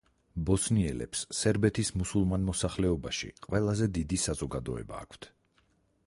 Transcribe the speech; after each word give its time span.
ბოსნიელებს 0.49 1.19
სერბეთის 1.39 1.91
მუსულმან 2.03 2.47
მოსახლეობაში 2.47 3.29
ყველაზე 3.47 3.89
დიდი 3.99 4.19
საზოგადოება 4.23 5.03
აქვთ. 5.05 5.29